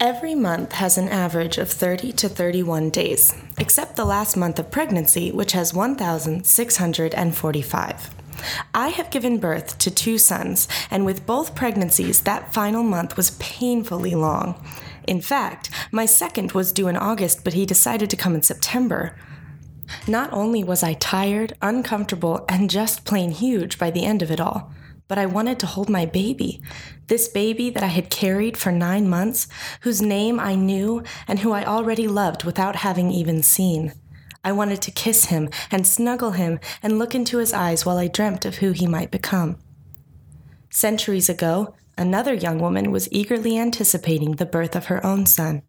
[0.00, 4.72] Every month has an average of 30 to 31 days, except the last month of
[4.72, 8.10] pregnancy, which has 1,645.
[8.74, 13.38] I have given birth to two sons, and with both pregnancies, that final month was
[13.38, 14.60] painfully long.
[15.06, 19.16] In fact, my second was due in August, but he decided to come in September.
[20.08, 24.40] Not only was I tired, uncomfortable, and just plain huge by the end of it
[24.40, 24.72] all,
[25.08, 26.60] but I wanted to hold my baby.
[27.06, 29.46] This baby that I had carried for nine months,
[29.82, 33.92] whose name I knew and who I already loved without having even seen.
[34.42, 38.08] I wanted to kiss him and snuggle him and look into his eyes while I
[38.08, 39.58] dreamt of who he might become.
[40.70, 45.62] Centuries ago, another young woman was eagerly anticipating the birth of her own son.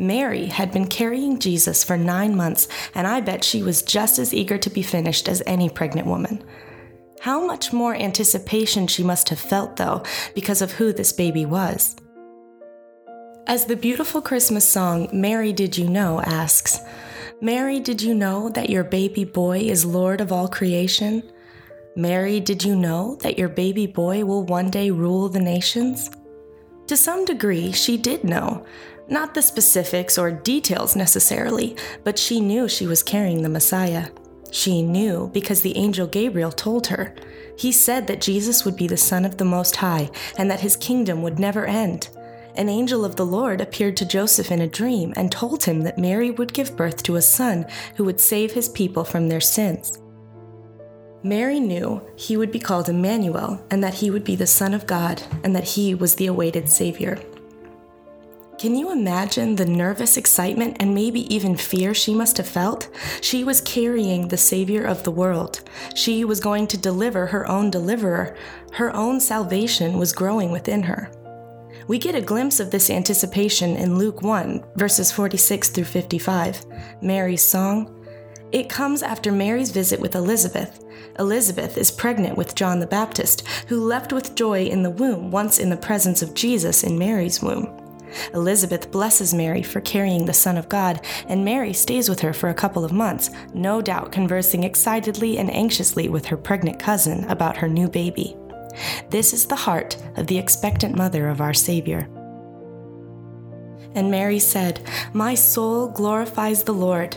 [0.00, 4.32] Mary had been carrying Jesus for nine months, and I bet she was just as
[4.32, 6.42] eager to be finished as any pregnant woman.
[7.20, 10.02] How much more anticipation she must have felt, though,
[10.34, 11.96] because of who this baby was.
[13.46, 16.78] As the beautiful Christmas song, Mary Did You Know, asks,
[17.42, 21.30] Mary, did you know that your baby boy is Lord of all creation?
[21.94, 26.08] Mary, did you know that your baby boy will one day rule the nations?
[26.90, 28.66] To some degree, she did know,
[29.08, 34.08] not the specifics or details necessarily, but she knew she was carrying the Messiah.
[34.50, 37.14] She knew because the angel Gabriel told her.
[37.56, 40.74] He said that Jesus would be the Son of the Most High and that his
[40.74, 42.08] kingdom would never end.
[42.56, 45.96] An angel of the Lord appeared to Joseph in a dream and told him that
[45.96, 50.00] Mary would give birth to a son who would save his people from their sins.
[51.22, 54.86] Mary knew he would be called Emmanuel and that he would be the Son of
[54.86, 57.18] God and that he was the awaited Savior.
[58.58, 62.90] Can you imagine the nervous excitement and maybe even fear she must have felt?
[63.22, 65.62] She was carrying the Savior of the world.
[65.94, 68.36] She was going to deliver her own deliverer.
[68.72, 71.10] Her own salvation was growing within her.
[71.88, 76.64] We get a glimpse of this anticipation in Luke 1, verses 46 through 55.
[77.00, 78.06] Mary's song.
[78.52, 80.79] It comes after Mary's visit with Elizabeth.
[81.18, 85.58] Elizabeth is pregnant with John the Baptist, who leapt with joy in the womb once
[85.58, 87.68] in the presence of Jesus in Mary's womb.
[88.34, 92.48] Elizabeth blesses Mary for carrying the Son of God, and Mary stays with her for
[92.48, 97.56] a couple of months, no doubt conversing excitedly and anxiously with her pregnant cousin about
[97.56, 98.36] her new baby.
[99.10, 102.08] This is the heart of the expectant mother of our Savior.
[103.94, 104.80] And Mary said,
[105.12, 107.16] My soul glorifies the Lord,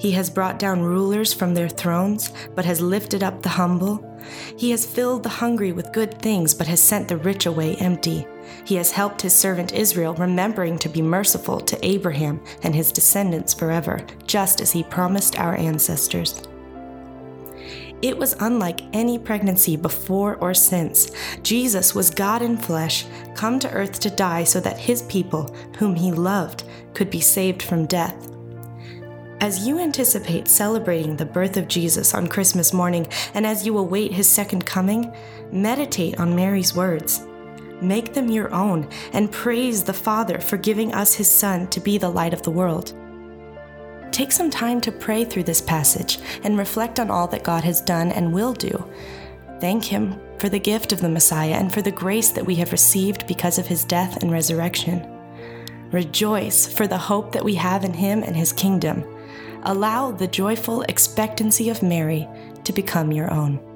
[0.00, 4.02] He has brought down rulers from their thrones, but has lifted up the humble.
[4.56, 8.26] He has filled the hungry with good things, but has sent the rich away empty.
[8.64, 13.52] He has helped his servant Israel, remembering to be merciful to Abraham and his descendants
[13.52, 16.44] forever, just as he promised our ancestors.
[18.00, 21.10] It was unlike any pregnancy before or since.
[21.42, 25.94] Jesus was God in flesh, come to earth to die so that his people, whom
[25.94, 28.29] he loved, could be saved from death.
[29.40, 34.12] As you anticipate celebrating the birth of Jesus on Christmas morning and as you await
[34.12, 35.10] his second coming,
[35.50, 37.26] meditate on Mary's words.
[37.80, 41.96] Make them your own and praise the Father for giving us his Son to be
[41.96, 42.92] the light of the world.
[44.12, 47.80] Take some time to pray through this passage and reflect on all that God has
[47.80, 48.84] done and will do.
[49.58, 52.72] Thank Him for the gift of the Messiah and for the grace that we have
[52.72, 55.06] received because of His death and resurrection.
[55.92, 59.04] Rejoice for the hope that we have in Him and His kingdom
[59.64, 62.28] allow the joyful expectancy of Mary
[62.64, 63.69] to become your own.